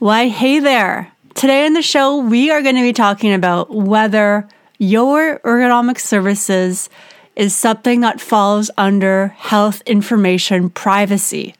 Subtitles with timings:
[0.00, 1.10] Why, hey there.
[1.34, 4.46] Today on the show, we are going to be talking about whether
[4.78, 6.88] your ergonomic services
[7.34, 11.56] is something that falls under health information privacy.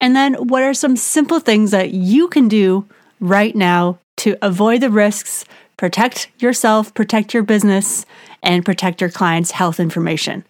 [0.00, 2.86] And then, what are some simple things that you can do
[3.18, 5.44] right now to avoid the risks,
[5.76, 8.06] protect yourself, protect your business,
[8.40, 10.44] and protect your clients' health information?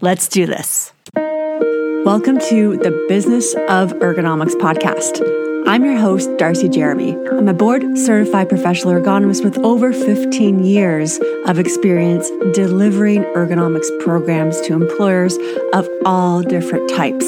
[0.00, 0.92] Let's do this.
[1.14, 5.49] Welcome to the Business of Ergonomics podcast.
[5.70, 7.16] I'm your host, Darcy Jeremy.
[7.30, 14.60] I'm a board certified professional ergonomist with over 15 years of experience delivering ergonomics programs
[14.62, 15.38] to employers
[15.72, 17.24] of all different types.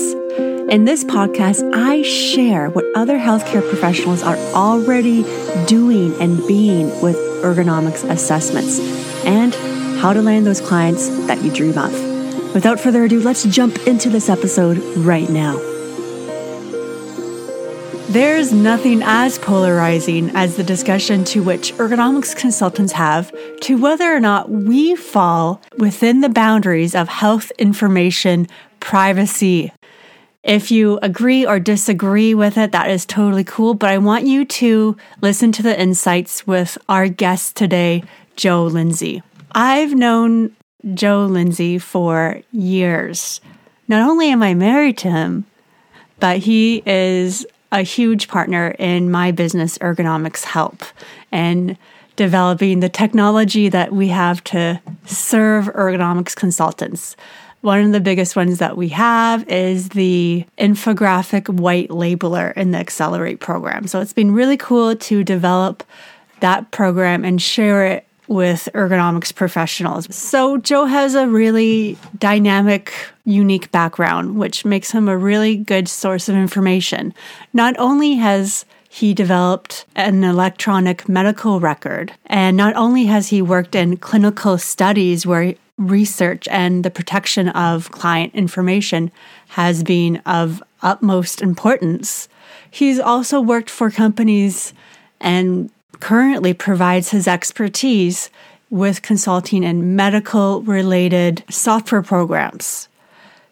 [0.73, 5.23] In this podcast, I share what other healthcare professionals are already
[5.67, 7.15] doing and being with
[7.45, 8.81] ergonomics assessments
[9.25, 9.55] and
[10.01, 11.93] how to land those clients that you dream of.
[12.55, 15.72] Without further ado, let's jump into this episode right now.
[18.13, 23.33] There's nothing as polarizing as the discussion to which ergonomics consultants have
[23.63, 28.49] to whether or not we fall within the boundaries of health information
[28.81, 29.73] privacy.
[30.43, 33.73] If you agree or disagree with it, that is totally cool.
[33.73, 38.05] But I want you to listen to the insights with our guest today,
[38.37, 39.23] Joe Lindsay.
[39.53, 40.55] I've known
[40.93, 43.41] Joe Lindsay for years.
[43.89, 45.47] Not only am I married to him,
[46.21, 50.85] but he is a huge partner in my business, Ergonomics Help,
[51.33, 51.77] and
[52.15, 57.17] developing the technology that we have to serve ergonomics consultants.
[57.63, 62.79] One of the biggest ones that we have is the infographic white labeler in the
[62.79, 63.87] Accelerate program.
[63.87, 65.83] So it's been really cool to develop
[66.41, 70.13] that program and share it with ergonomics professionals.
[70.15, 72.93] So, Joe has a really dynamic,
[73.25, 77.15] unique background, which makes him a really good source of information.
[77.53, 83.75] Not only has he developed an electronic medical record, and not only has he worked
[83.75, 89.11] in clinical studies where research and the protection of client information
[89.49, 92.29] has been of utmost importance,
[92.71, 94.75] he's also worked for companies
[95.21, 95.71] and
[96.03, 98.29] currently provides his expertise
[98.71, 102.89] with consulting in medical related software programs.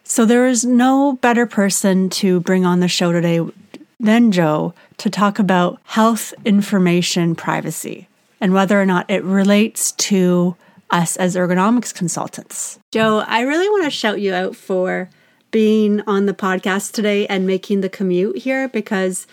[0.03, 3.39] So there is no better person to bring on the show today
[4.01, 8.09] than Joe to talk about health information privacy
[8.41, 10.57] and whether or not it relates to
[10.89, 12.79] us as ergonomics consultants.
[12.91, 15.09] Joe, I really want to shout you out for
[15.51, 19.25] being on the podcast today and making the commute here because,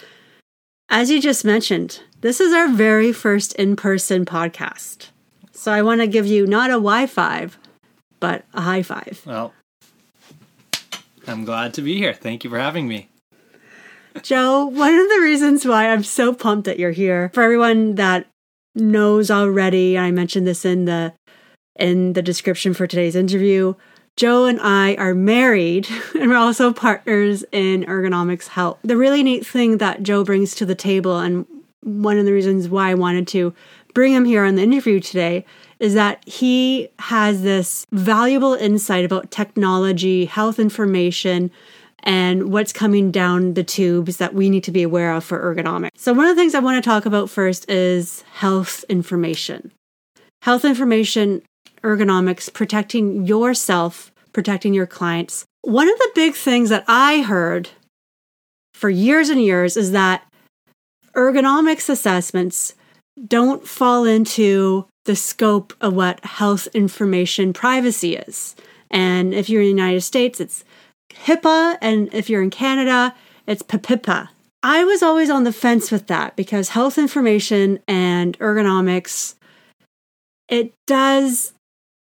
[0.89, 5.09] as you just mentioned, this is our very first in person podcast.
[5.53, 7.49] So I want to give you not a Wi Fi,
[8.21, 9.23] but a high five.
[9.25, 9.53] Well,
[11.27, 12.15] I'm glad to be here.
[12.15, 13.09] Thank you for having me.
[14.23, 18.27] Joe, one of the reasons why I'm so pumped that you're here, for everyone that
[18.75, 21.13] knows already, I mentioned this in the
[21.77, 23.75] in the description for today's interview.
[24.17, 28.81] Joe and I are married and we're also partners in ergonomics help.
[28.83, 31.47] The really neat thing that Joe brings to the table and
[31.83, 33.55] one of the reasons why I wanted to
[33.95, 35.45] bring him here on the interview today
[35.81, 41.51] is that he has this valuable insight about technology, health information,
[42.05, 45.91] and what's coming down the tubes that we need to be aware of for ergonomics.
[45.97, 49.73] So, one of the things I want to talk about first is health information.
[50.43, 51.43] Health information,
[51.83, 55.45] ergonomics, protecting yourself, protecting your clients.
[55.63, 57.71] One of the big things that I heard
[58.75, 60.23] for years and years is that
[61.19, 62.75] ergonomics assessments
[63.27, 68.55] don't fall into the scope of what health information privacy is.
[68.91, 70.65] And if you're in the United States, it's
[71.13, 73.15] HIPAA, and if you're in Canada,
[73.47, 74.29] it's PIPA.
[74.63, 79.35] I was always on the fence with that because health information and ergonomics,
[80.49, 81.53] it does,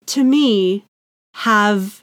[0.06, 0.84] to me,
[1.34, 2.02] have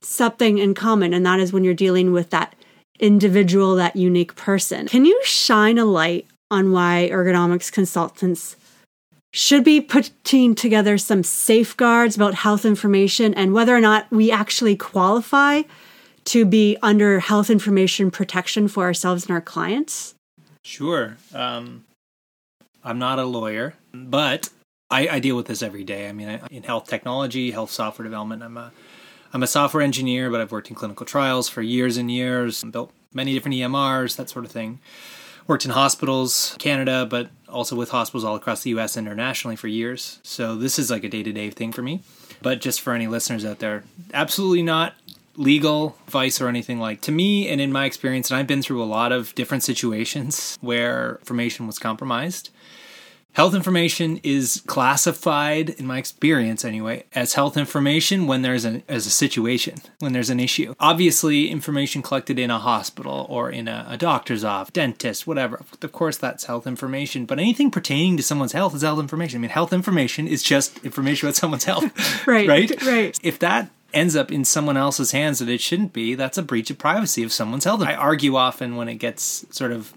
[0.00, 2.54] something in common, and that is when you're dealing with that
[3.00, 4.86] individual, that unique person.
[4.86, 8.56] Can you shine a light on why ergonomics consultants
[9.32, 14.76] should be putting together some safeguards about health information and whether or not we actually
[14.76, 15.62] qualify
[16.24, 20.14] to be under health information protection for ourselves and our clients?
[20.64, 21.16] Sure.
[21.34, 21.84] Um,
[22.84, 24.50] I'm not a lawyer, but
[24.90, 26.08] I, I, deal with this every day.
[26.08, 28.72] I mean, I, in health technology, health software development, I'm a
[29.32, 32.92] I'm a software engineer, but I've worked in clinical trials for years and years, built
[33.12, 34.80] many different EMRs, that sort of thing
[35.50, 40.20] worked in hospitals, Canada, but also with hospitals all across the US internationally for years.
[40.22, 42.02] So this is like a day to day thing for me.
[42.40, 43.82] But just for any listeners out there,
[44.14, 44.94] absolutely not
[45.36, 47.00] legal advice or anything like.
[47.02, 50.56] To me, and in my experience, and I've been through a lot of different situations
[50.62, 52.50] where information was compromised.
[53.32, 59.06] Health information is classified, in my experience anyway, as health information when there's an as
[59.06, 60.74] a situation, when there's an issue.
[60.80, 65.62] Obviously, information collected in a hospital or in a, a doctor's office, dentist, whatever.
[65.80, 67.24] Of course, that's health information.
[67.24, 69.38] But anything pertaining to someone's health is health information.
[69.38, 72.26] I mean, health information is just information about someone's health.
[72.26, 72.48] right.
[72.48, 72.82] Right.
[72.82, 73.18] Right.
[73.22, 76.70] If that ends up in someone else's hands that it shouldn't be, that's a breach
[76.70, 77.80] of privacy of someone's health.
[77.82, 79.94] I argue often when it gets sort of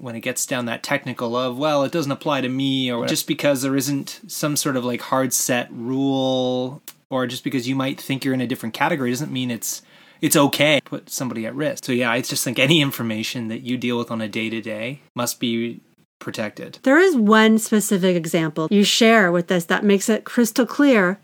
[0.00, 3.26] when it gets down that technical of well it doesn't apply to me or just
[3.26, 8.00] because there isn't some sort of like hard set rule or just because you might
[8.00, 9.82] think you're in a different category doesn't mean it's
[10.20, 13.60] it's okay to put somebody at risk so yeah i just think any information that
[13.60, 15.80] you deal with on a day to day must be
[16.18, 21.18] protected There is one specific example you share with us that makes it crystal clear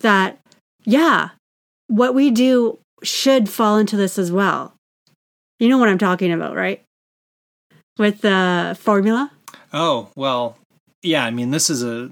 [0.00, 0.38] that,
[0.84, 1.30] yeah,
[1.86, 4.74] what we do should fall into this as well.
[5.58, 6.82] You know what I'm talking about, right?
[7.98, 9.30] With the formula?
[9.72, 10.56] Oh well,
[11.02, 11.24] yeah.
[11.24, 12.10] I mean, this is a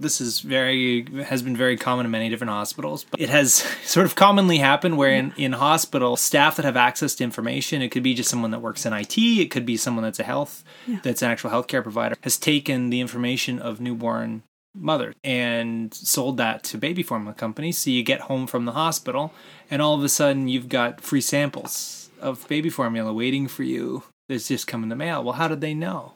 [0.00, 3.04] this is very has been very common in many different hospitals.
[3.04, 7.14] But it has sort of commonly happened where in in hospital staff that have access
[7.16, 10.02] to information, it could be just someone that works in IT, it could be someone
[10.02, 10.64] that's a health
[11.02, 14.42] that's an actual healthcare provider, has taken the information of newborn
[14.74, 17.78] mother and sold that to baby formula companies.
[17.78, 19.32] So you get home from the hospital,
[19.70, 24.04] and all of a sudden you've got free samples of baby formula waiting for you.
[24.30, 25.22] That's just come in the mail.
[25.22, 26.14] Well, how did they know?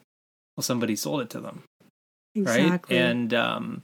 [0.56, 1.64] Well, somebody sold it to them,
[2.34, 2.96] Exactly.
[2.96, 3.04] right?
[3.04, 3.82] And um,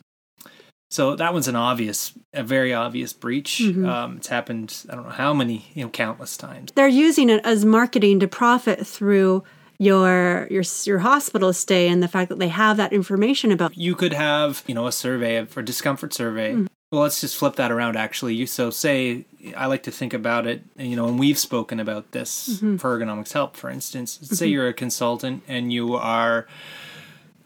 [0.91, 3.61] so that one's an obvious, a very obvious breach.
[3.63, 3.87] Mhm.
[3.87, 4.85] Um, it's happened.
[4.89, 6.71] I don't know how many, you know, countless times.
[6.75, 9.43] they're using it as marketing to profit through
[9.79, 13.95] your your your hospital stay and the fact that they have that information about you
[13.95, 17.97] could have you know a survey for discomfort survey well let's just flip that around
[17.97, 18.35] actually.
[18.35, 19.25] You so say
[19.57, 23.33] i like to think about it you know and we've spoken about this for ergonomics
[23.33, 24.19] help for instance.
[24.23, 26.47] Say you're a consultant and you are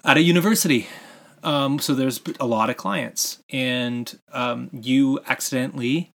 [0.05, 0.88] at a university
[1.44, 6.11] um, so there's a lot of clients and um, you accidentally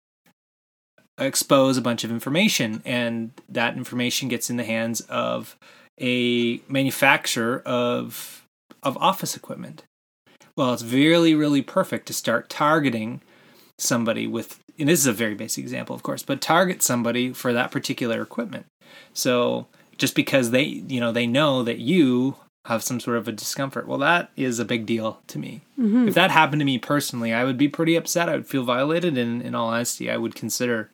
[1.18, 5.56] expose a bunch of information and that information gets in the hands of
[6.00, 8.44] a manufacturer of
[8.82, 9.84] of office equipment
[10.60, 13.22] well it's really really perfect to start targeting
[13.78, 17.52] somebody with and this is a very basic example of course but target somebody for
[17.54, 18.66] that particular equipment.
[19.14, 19.66] So
[19.96, 22.36] just because they you know they know that you
[22.66, 25.62] have some sort of a discomfort well that is a big deal to me.
[26.08, 28.28] If that happened to me personally i would be pretty upset.
[28.28, 30.90] I would feel violated and in all honesty i would consider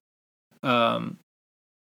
[0.62, 1.18] um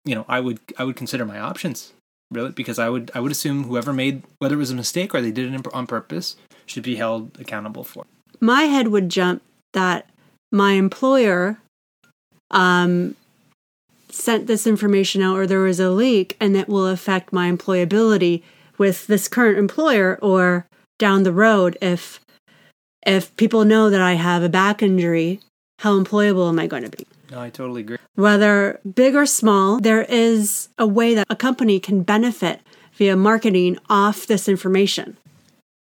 [0.05, 1.93] you know i would i would consider my options
[2.29, 5.21] really because i would i would assume whoever made whether it was a mistake or
[5.21, 6.35] they did it on purpose
[6.71, 8.05] should be held accountable for
[8.39, 9.41] my head would jump
[9.73, 10.09] that
[10.51, 11.59] my employer
[12.49, 13.15] um,
[14.09, 18.41] sent this information out or there was a leak and that will affect my employability
[18.77, 20.65] with this current employer or
[20.97, 22.19] down the road if
[23.05, 25.39] if people know that I have a back injury,
[25.79, 27.05] how employable am I going to be?
[27.31, 31.79] no i totally agree Whether big or small, there is a way that a company
[31.79, 32.59] can benefit
[32.93, 35.15] via marketing off this information.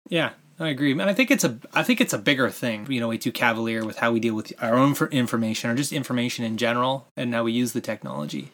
[0.10, 0.92] yeah i agree.
[0.92, 3.32] And i think it's a i think it's a bigger thing you know way too
[3.32, 7.34] cavalier with how we deal with our own information or just information in general and
[7.34, 8.52] how we use the technology.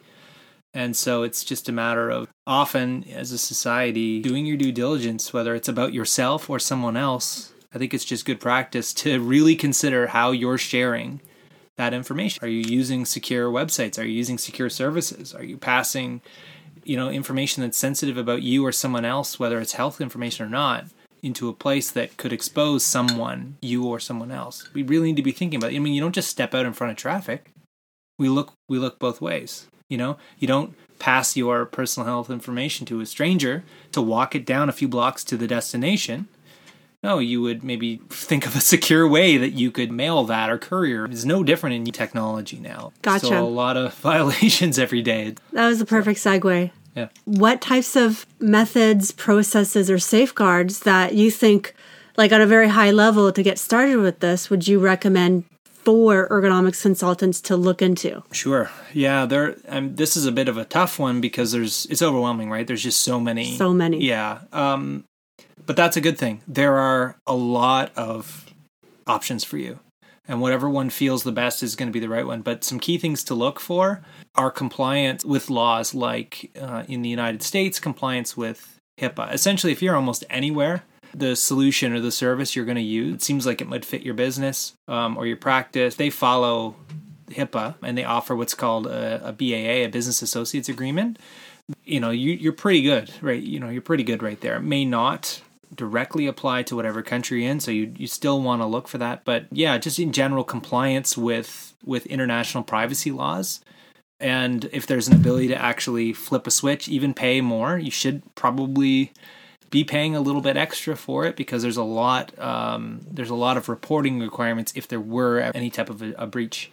[0.74, 5.32] And so it's just a matter of often as a society doing your due diligence
[5.32, 9.56] whether it's about yourself or someone else i think it's just good practice to really
[9.56, 11.20] consider how you're sharing
[11.78, 12.44] that information.
[12.44, 13.98] Are you using secure websites?
[13.98, 15.32] Are you using secure services?
[15.32, 16.20] Are you passing
[16.84, 20.48] you know information that's sensitive about you or someone else whether it's health information or
[20.48, 20.86] not
[21.22, 25.22] into a place that could expose someone you or someone else we really need to
[25.22, 25.76] be thinking about it.
[25.76, 27.50] i mean you don't just step out in front of traffic
[28.18, 32.84] we look we look both ways you know you don't pass your personal health information
[32.86, 36.26] to a stranger to walk it down a few blocks to the destination
[37.02, 40.58] no you would maybe think of a secure way that you could mail that or
[40.58, 43.26] courier it's no different in technology now Gotcha.
[43.26, 46.70] so a lot of violations every day That was the perfect segue.
[46.98, 51.74] Yeah What types of methods, processes, or safeguards that you think,
[52.16, 55.44] like on a very high level, to get started with this, would you recommend
[55.88, 58.22] for ergonomics consultants to look into?
[58.32, 58.70] Sure.
[58.92, 59.56] Yeah, there.
[59.68, 62.66] Um, this is a bit of a tough one because there's it's overwhelming, right?
[62.66, 63.56] There's just so many.
[63.56, 64.04] So many.
[64.04, 64.40] Yeah.
[64.52, 65.04] Um,
[65.64, 66.42] but that's a good thing.
[66.46, 68.44] There are a lot of
[69.06, 69.80] options for you,
[70.28, 72.42] and whatever one feels the best is going to be the right one.
[72.42, 74.02] But some key things to look for
[74.34, 79.32] are compliance with laws, like uh, in the United States, compliance with HIPAA.
[79.32, 83.22] Essentially, if you're almost anywhere, the solution or the service you're going to use, it
[83.22, 85.94] seems like it might fit your business um, or your practice.
[85.96, 86.76] They follow
[87.30, 91.18] HIPAA and they offer what's called a, a BAA, a Business Associates Agreement,
[91.84, 93.42] you know, you, you're pretty good, right?
[93.42, 94.56] You know, you're pretty good right there.
[94.56, 95.40] It may not
[95.74, 98.98] directly apply to whatever country you're in, so you you still want to look for
[98.98, 99.24] that.
[99.24, 103.60] But yeah, just in general compliance with with international privacy laws.
[104.20, 108.22] And if there's an ability to actually flip a switch, even pay more, you should
[108.34, 109.12] probably
[109.70, 113.34] be paying a little bit extra for it because there's a lot um, there's a
[113.34, 116.70] lot of reporting requirements if there were any type of a, a breach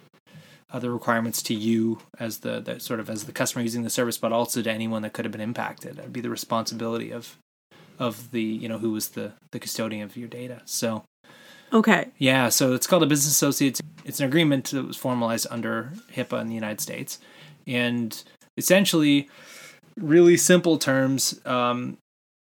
[0.70, 4.18] other requirements to you as the, the, sort of as the customer using the service
[4.18, 7.36] but also to anyone that could have been impacted it'd be the responsibility of
[7.98, 10.62] of the you know who was the the custodian of your data.
[10.64, 11.04] So
[11.72, 12.08] okay.
[12.18, 16.40] Yeah so it's called a business associates it's an agreement that was formalized under hipaa
[16.40, 17.18] in the united states.
[17.66, 18.22] And
[18.56, 19.28] essentially
[19.96, 21.98] really simple terms um,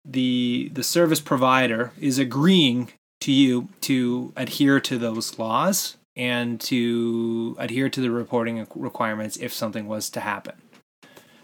[0.05, 2.91] the the service provider is agreeing
[3.21, 9.53] to you to adhere to those laws and to adhere to the reporting requirements if
[9.53, 10.55] something was to happen.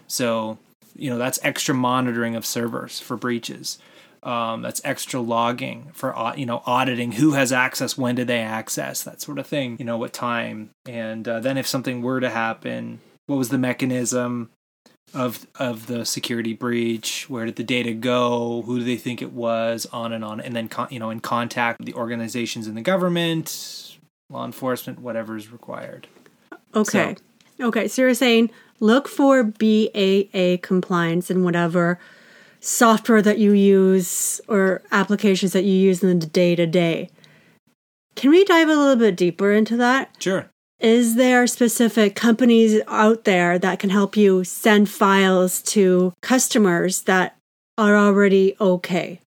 [0.06, 0.58] So,
[0.98, 3.78] you know, that's extra monitoring of servers for breaches.
[4.22, 9.04] Um, that's extra logging for you know auditing who has access, when did they access,
[9.04, 9.76] that sort of thing.
[9.78, 13.58] You know, what time, and uh, then if something were to happen, what was the
[13.58, 14.50] mechanism?
[15.14, 19.32] of of the security breach where did the data go who do they think it
[19.32, 22.74] was on and on and then con- you know in contact with the organizations in
[22.74, 23.96] the government
[24.30, 26.08] law enforcement whatever is required
[26.74, 27.22] okay so,
[27.60, 31.98] okay so you're saying look for baa compliance in whatever
[32.60, 37.08] software that you use or applications that you use in the day to day
[38.14, 40.48] can we dive a little bit deeper into that sure
[40.78, 47.36] is there specific companies out there that can help you send files to customers that
[47.78, 49.20] are already okay?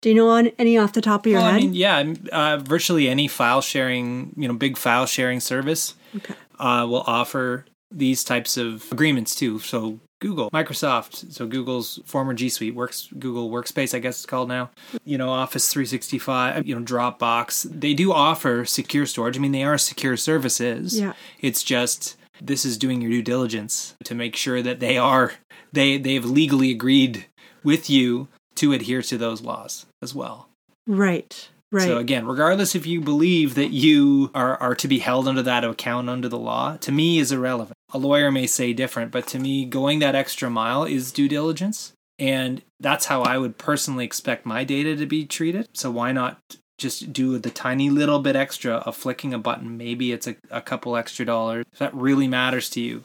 [0.00, 1.58] Do you know any off the top of your well, head?
[1.58, 6.34] I mean, yeah, uh, virtually any file sharing, you know, big file sharing service okay.
[6.58, 9.58] Uh, will offer these types of agreements too.
[9.60, 14.48] So Google, Microsoft, so Google's former G Suite, works Google Workspace, I guess it's called
[14.48, 14.70] now.
[15.04, 17.68] You know, Office 365, you know, Dropbox.
[17.80, 19.36] They do offer secure storage.
[19.36, 20.98] I mean, they are secure services.
[20.98, 21.12] Yeah.
[21.40, 25.32] It's just this is doing your due diligence to make sure that they are
[25.72, 27.26] they they've legally agreed
[27.62, 30.48] with you to adhere to those laws as well.
[30.86, 31.48] Right.
[31.70, 31.84] Right.
[31.84, 35.64] So again, regardless if you believe that you are, are to be held under that
[35.64, 37.76] account under the law, to me is irrelevant.
[37.92, 41.92] A lawyer may say different, but to me, going that extra mile is due diligence.
[42.18, 45.68] And that's how I would personally expect my data to be treated.
[45.74, 46.40] So why not
[46.78, 49.76] just do the tiny little bit extra of flicking a button?
[49.76, 51.64] Maybe it's a, a couple extra dollars.
[51.72, 53.04] If that really matters to you,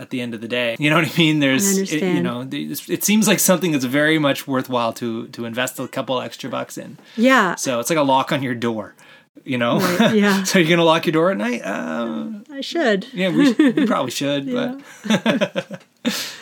[0.00, 0.76] at the end of the day.
[0.78, 1.40] You know what I mean?
[1.40, 5.44] There's, I it, you know, it seems like something that's very much worthwhile to to
[5.44, 6.96] invest a couple extra bucks in.
[7.16, 7.54] Yeah.
[7.56, 8.94] So it's like a lock on your door.
[9.44, 10.42] You know, right, yeah.
[10.42, 11.62] so you're gonna lock your door at night?
[11.64, 13.06] Uh, I should.
[13.12, 15.82] Yeah, we, we probably should, but.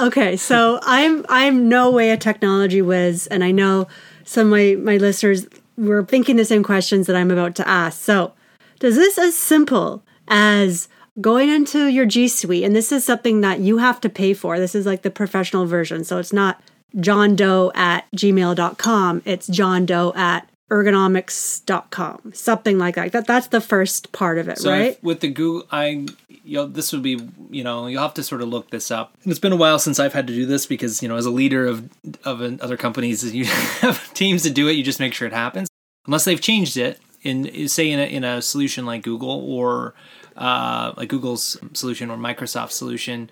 [0.00, 3.88] okay, so I'm I'm no way a technology whiz, and I know
[4.24, 8.00] some of my my listeners were thinking the same questions that I'm about to ask.
[8.00, 8.32] So,
[8.78, 10.88] does this as simple as
[11.20, 14.58] going into your G Suite, and this is something that you have to pay for.
[14.58, 16.04] This is like the professional version.
[16.04, 16.60] So it's not
[16.98, 23.12] John Doe at gmail.com, it's John Doe at ergonomics.com, something like that.
[23.12, 25.02] that that's the first part of it, so right?
[25.02, 27.20] With the Google, I, you know, this would be,
[27.50, 29.14] you know, you'll have to sort of look this up.
[29.22, 31.26] And it's been a while since I've had to do this because, you know, as
[31.26, 31.88] a leader of,
[32.24, 35.68] of other companies, you have teams to do it, you just make sure it happens.
[36.06, 39.94] Unless they've changed it in, say, in a, in a solution like Google or
[40.36, 43.30] uh, like Google's solution or Microsoft's solution,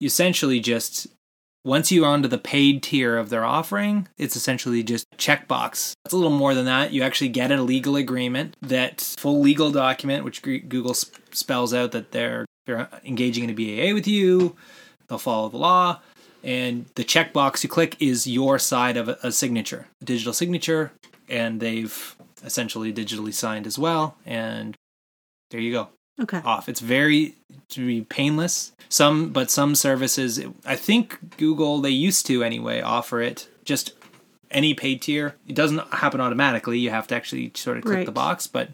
[0.00, 1.06] essentially just
[1.64, 5.92] once you're onto the paid tier of their offering, it's essentially just a checkbox.
[6.04, 6.92] It's a little more than that.
[6.92, 12.12] You actually get a legal agreement, that full legal document, which Google spells out that
[12.12, 14.56] they're they're engaging in a BAA with you.
[15.08, 16.00] They'll follow the law,
[16.42, 20.92] and the checkbox you click is your side of a signature, a digital signature,
[21.28, 24.16] and they've essentially digitally signed as well.
[24.24, 24.76] And
[25.50, 25.88] there you go
[26.20, 26.40] okay.
[26.44, 26.68] off.
[26.68, 27.36] It's very
[27.70, 28.72] to be painless.
[28.88, 33.92] Some, but some services, I think Google they used to anyway offer it just
[34.50, 35.36] any paid tier.
[35.46, 36.78] It doesn't happen automatically.
[36.78, 38.06] You have to actually sort of click right.
[38.06, 38.70] the box, but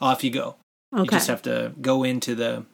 [0.00, 0.56] off you go.
[0.94, 1.02] Okay.
[1.02, 2.64] You just have to go into the,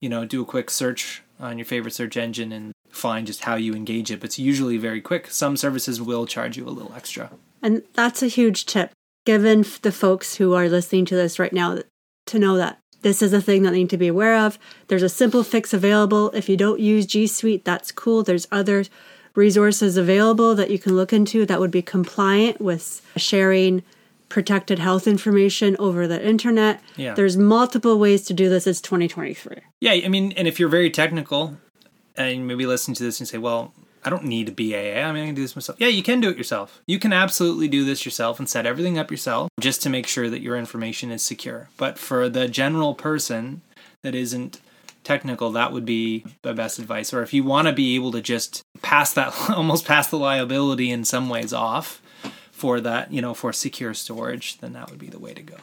[0.00, 3.54] you know, do a quick search on your favorite search engine and find just how
[3.54, 4.20] you engage it.
[4.20, 5.30] But it's usually very quick.
[5.30, 7.30] Some services will charge you a little extra.
[7.62, 8.92] And that's a huge tip
[9.24, 11.78] given the folks who are listening to this right now
[12.26, 14.58] to know that this is a thing that you need to be aware of.
[14.88, 16.30] There's a simple fix available.
[16.30, 18.22] If you don't use G Suite, that's cool.
[18.22, 18.84] There's other
[19.34, 23.82] resources available that you can look into that would be compliant with sharing
[24.28, 26.80] protected health information over the internet.
[26.96, 27.14] Yeah.
[27.14, 28.66] There's multiple ways to do this.
[28.66, 29.56] It's 2023.
[29.80, 31.56] Yeah, I mean, and if you're very technical
[32.16, 33.72] and maybe listen to this and say, well,
[34.04, 35.06] I don't need a BAA.
[35.06, 35.78] I mean, I can do this myself.
[35.80, 36.80] Yeah, you can do it yourself.
[36.86, 40.30] You can absolutely do this yourself and set everything up yourself just to make sure
[40.30, 41.68] that your information is secure.
[41.76, 43.62] But for the general person
[44.02, 44.60] that isn't
[45.04, 47.12] technical, that would be the best advice.
[47.12, 50.90] Or if you want to be able to just pass that, almost pass the liability
[50.90, 52.00] in some ways off
[52.52, 55.56] for that, you know, for secure storage, then that would be the way to go.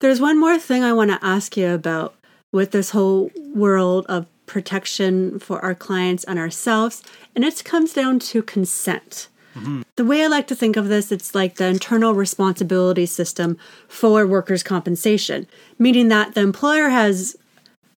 [0.00, 2.14] There's one more thing I want to ask you about
[2.52, 7.02] with this whole world of protection for our clients and ourselves,
[7.36, 9.28] and it comes down to consent.
[9.54, 9.82] Mm-hmm.
[9.96, 14.26] The way I like to think of this, it's like the internal responsibility system for
[14.26, 15.46] workers' compensation,
[15.78, 17.36] meaning that the employer has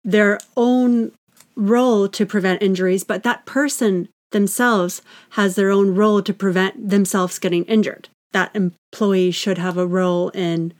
[0.03, 1.12] their own
[1.55, 7.39] role to prevent injuries, but that person themselves has their own role to prevent themselves
[7.39, 8.10] getting injured.
[8.31, 10.74] That employee should have a role in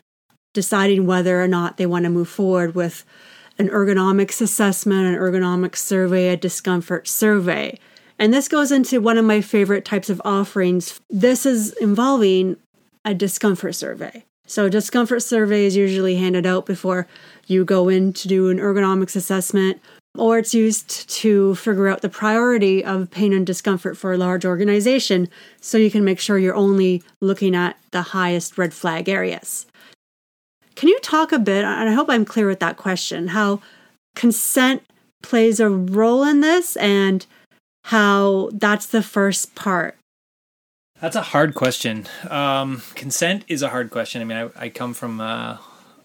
[0.54, 3.06] deciding whether or not they want to move forward with
[3.62, 7.78] an ergonomics assessment, an ergonomics survey, a discomfort survey.
[8.18, 11.00] And this goes into one of my favorite types of offerings.
[11.10, 12.58] This is involving
[13.06, 14.26] a discomfort survey.
[14.48, 17.08] So, a discomfort survey is usually handed out before
[17.48, 19.80] you go in to do an ergonomics assessment,
[20.18, 24.44] or it's used to figure out the priority of pain and discomfort for a large
[24.44, 25.30] organization
[25.62, 29.68] so you can make sure you're only looking at the highest red flag areas.
[30.76, 33.62] Can you talk a bit, and I hope I'm clear with that question, how
[34.16, 34.84] consent
[35.22, 37.26] plays a role in this and
[37.86, 39.98] how that's the first part?
[41.00, 42.08] That's a hard question.
[42.30, 44.22] Um, consent is a hard question.
[44.22, 45.58] I mean, I, I come from uh,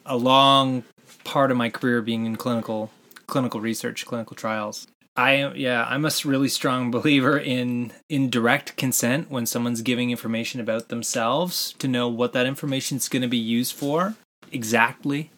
[0.07, 0.85] a long
[1.25, 2.91] part of my career being in clinical
[3.27, 4.87] clinical research, clinical trials.
[5.17, 10.61] I yeah, I'm a really strong believer in in direct consent when someone's giving information
[10.61, 14.15] about themselves to know what that information is going to be used for
[14.53, 15.31] exactly,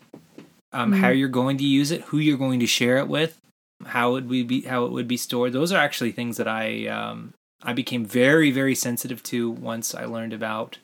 [0.73, 1.01] um, mm-hmm.
[1.01, 3.41] how you're going to use it, who you're going to share it with,
[3.87, 5.53] how it would be how it would be stored.
[5.53, 10.05] Those are actually things that I um, I became very very sensitive to once I
[10.05, 10.79] learned about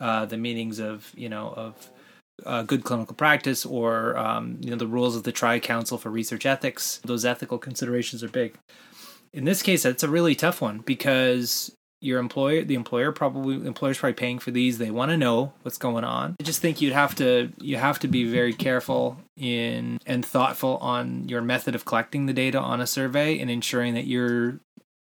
[0.00, 1.90] uh, the meanings of you know of
[2.44, 6.10] uh, good clinical practice or um, you know the rules of the Tri Council for
[6.10, 7.00] Research Ethics.
[7.04, 8.56] Those ethical considerations are big.
[9.32, 13.66] In this case, it's a really tough one because your employer the employer probably the
[13.66, 14.78] employer's probably paying for these.
[14.78, 16.36] They want to know what's going on.
[16.40, 20.78] I just think you'd have to you have to be very careful in and thoughtful
[20.78, 24.58] on your method of collecting the data on a survey and ensuring that you're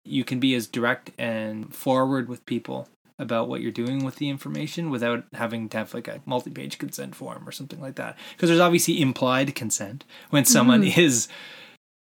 [0.05, 4.29] you can be as direct and forward with people about what you're doing with the
[4.29, 8.17] information without having to have like a multi-page consent form or something like that.
[8.33, 10.97] Because there's obviously implied consent when someone mm.
[11.01, 11.27] is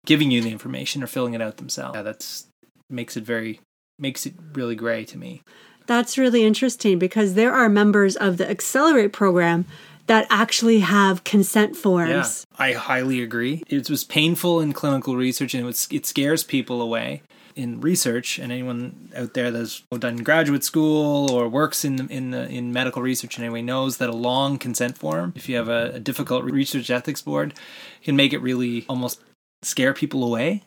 [0.04, 1.96] giving you the information or filling it out themselves.
[1.96, 2.46] Yeah that's
[2.90, 3.60] makes it very
[4.00, 5.42] makes it really gray to me.
[5.86, 9.66] That's really interesting because there are members of the Accelerate program
[10.06, 12.46] that actually have consent forms.
[12.58, 13.62] Yeah, I highly agree.
[13.68, 17.22] It was painful in clinical research and it, was, it scares people away
[17.56, 22.30] in research and anyone out there that's done graduate school or works in the, in
[22.30, 25.56] the, in medical research in any way knows that a long consent form if you
[25.56, 27.54] have a, a difficult research ethics board
[28.02, 29.20] can make it really almost
[29.62, 30.62] scare people away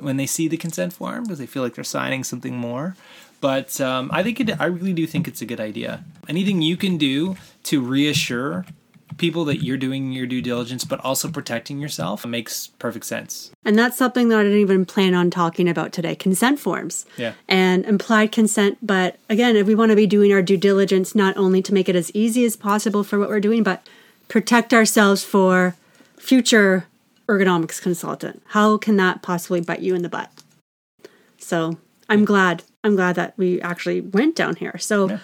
[0.00, 2.96] when they see the consent form because they feel like they're signing something more.
[3.40, 6.04] But um, I think it, I really do think it's a good idea.
[6.28, 8.64] Anything you can do to reassure
[9.18, 13.50] people that you're doing your due diligence, but also protecting yourself makes perfect sense.
[13.64, 17.32] And that's something that I didn't even plan on talking about today consent forms yeah.
[17.48, 18.78] and implied consent.
[18.82, 21.88] But again, if we want to be doing our due diligence, not only to make
[21.88, 23.86] it as easy as possible for what we're doing, but
[24.28, 25.76] protect ourselves for
[26.18, 26.86] future
[27.28, 28.42] ergonomics consultant.
[28.48, 30.30] How can that possibly bite you in the butt?
[31.38, 32.62] So I'm glad.
[32.84, 34.78] I'm glad that we actually went down here.
[34.78, 35.18] So yeah.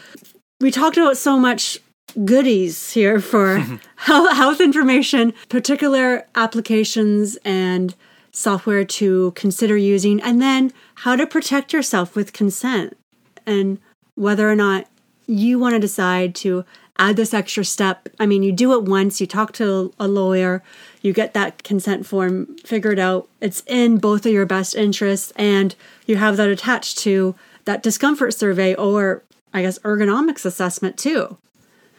[0.60, 1.78] we talked about so much
[2.24, 3.58] goodies here for
[3.96, 7.94] health information, particular applications and
[8.32, 12.96] software to consider using, and then how to protect yourself with consent
[13.46, 13.78] and
[14.14, 14.86] whether or not
[15.26, 16.64] you want to decide to
[16.98, 18.08] add this extra step.
[18.20, 20.62] I mean, you do it once, you talk to a lawyer,
[21.00, 23.28] you get that consent form figured out.
[23.40, 25.74] It's in both of your best interests, and
[26.06, 29.22] you have that attached to that discomfort survey or,
[29.54, 31.38] I guess, ergonomics assessment too.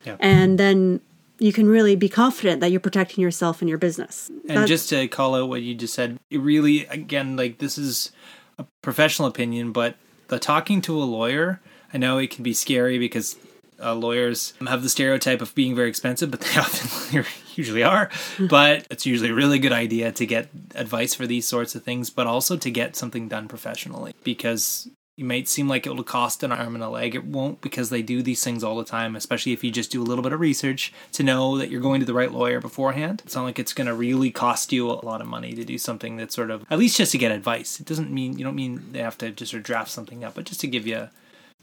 [0.05, 0.17] Yeah.
[0.19, 0.99] And then
[1.39, 4.29] you can really be confident that you're protecting yourself and your business.
[4.47, 7.77] And That's, just to call out what you just said, it really, again, like this
[7.77, 8.11] is
[8.57, 9.95] a professional opinion, but
[10.27, 11.59] the talking to a lawyer,
[11.93, 13.37] I know it can be scary because
[13.83, 18.09] uh, lawyers have the stereotype of being very expensive, but they often usually are.
[18.39, 22.09] But it's usually a really good idea to get advice for these sorts of things,
[22.09, 26.51] but also to get something done professionally because it might seem like it'll cost an
[26.51, 27.13] arm and a leg.
[27.13, 30.01] It won't because they do these things all the time, especially if you just do
[30.01, 33.21] a little bit of research to know that you're going to the right lawyer beforehand.
[33.23, 35.77] It's not like it's going to really cost you a lot of money to do
[35.77, 37.79] something that's sort of, at least just to get advice.
[37.79, 40.33] It doesn't mean, you don't mean they have to just sort of draft something up,
[40.33, 41.09] but just to give you,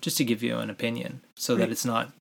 [0.01, 1.61] just to give you an opinion so right.
[1.61, 2.13] that it's not,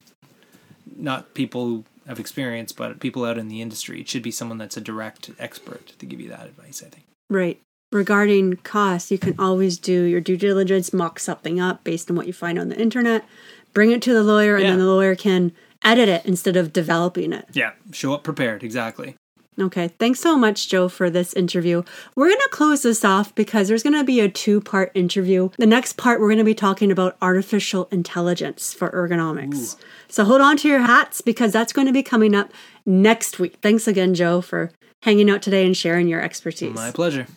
[0.95, 4.01] not people who have experience, but people out in the industry.
[4.01, 7.05] It should be someone that's a direct expert to give you that advice, I think.
[7.29, 7.61] Right
[7.91, 12.27] regarding costs, you can always do your due diligence, mock something up based on what
[12.27, 13.25] you find on the internet,
[13.73, 14.71] bring it to the lawyer, and yeah.
[14.71, 15.51] then the lawyer can
[15.83, 17.47] edit it instead of developing it.
[17.53, 19.15] Yeah, show up prepared, exactly.
[19.61, 21.83] Okay, thanks so much, Joe, for this interview.
[22.15, 25.49] We're going to close this off because there's going to be a two part interview.
[25.57, 29.75] The next part, we're going to be talking about artificial intelligence for ergonomics.
[29.75, 29.79] Ooh.
[30.07, 32.51] So hold on to your hats because that's going to be coming up
[32.85, 33.57] next week.
[33.61, 36.75] Thanks again, Joe, for hanging out today and sharing your expertise.
[36.75, 37.27] My pleasure.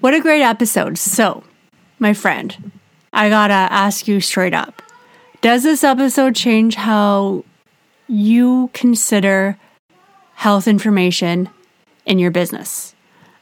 [0.00, 0.98] What a great episode.
[0.98, 1.44] So,
[1.98, 2.72] my friend,
[3.12, 4.82] I gotta ask you straight up
[5.40, 7.44] Does this episode change how
[8.06, 9.58] you consider
[10.34, 11.48] health information
[12.08, 12.94] in your business?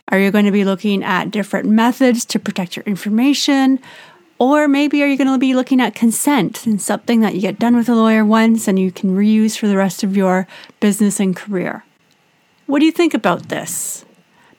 [0.08, 3.80] Are you going to be looking at different methods to protect your information?
[4.38, 7.58] Or maybe are you going to be looking at consent and something that you get
[7.58, 10.46] done with a lawyer once and you can reuse for the rest of your
[10.78, 11.84] business and career?
[12.66, 14.04] What do you think about this?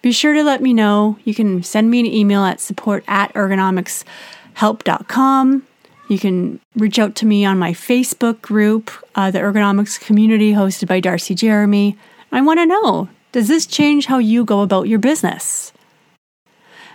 [0.01, 1.19] Be sure to let me know.
[1.23, 5.63] You can send me an email at support at ergonomicshelp.com.
[6.07, 10.87] You can reach out to me on my Facebook group, uh, the Ergonomics Community, hosted
[10.87, 11.97] by Darcy Jeremy.
[12.31, 15.73] I want to know does this change how you go about your business?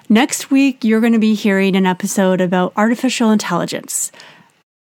[0.08, 4.10] Next week, you're going to be hearing an episode about artificial intelligence.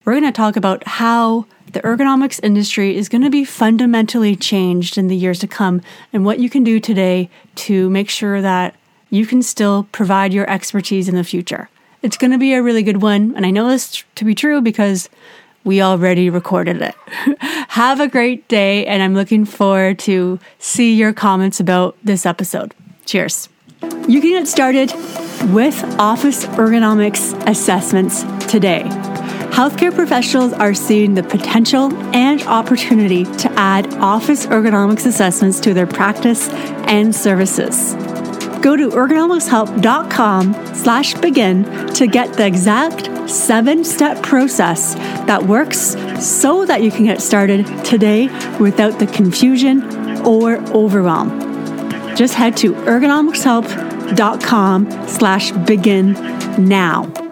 [0.04, 4.96] We're going to talk about how the ergonomics industry is going to be fundamentally changed
[4.96, 5.82] in the years to come
[6.12, 8.74] and what you can do today to make sure that
[9.10, 11.68] you can still provide your expertise in the future.
[12.02, 14.60] It's going to be a really good one, and I know this to be true
[14.60, 15.08] because
[15.64, 16.94] we already recorded it.
[17.68, 22.74] Have a great day, and I'm looking forward to see your comments about this episode.
[23.04, 23.48] Cheers.
[24.08, 24.92] You can get started
[25.52, 28.82] with office ergonomics assessments today.
[29.52, 35.86] Healthcare professionals are seeing the potential and opportunity to add office ergonomics assessments to their
[35.86, 36.48] practice
[36.86, 37.94] and services.
[38.60, 44.94] Go to ergonomicshelp.com slash begin to get the exact seven-step process
[45.26, 48.26] that works so that you can get started today
[48.58, 49.84] without the confusion
[50.26, 51.38] or overwhelm.
[52.16, 56.12] Just head to ergonomicshelp.com slash begin
[56.58, 57.27] now.